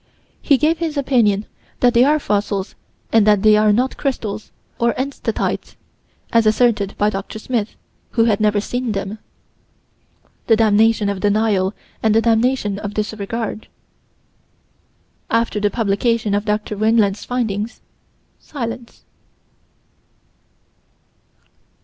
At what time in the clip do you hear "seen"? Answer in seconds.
8.59-8.93